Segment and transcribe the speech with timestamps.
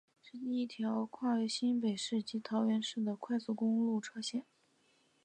[0.23, 4.43] 是第一条横跨新北市及桃园市的快速公车路线。